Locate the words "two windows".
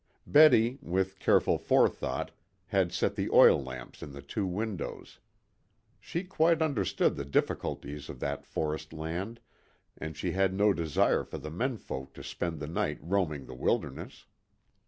4.23-5.19